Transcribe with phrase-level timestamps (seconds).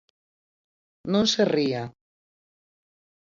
[1.13, 1.83] Non se ría.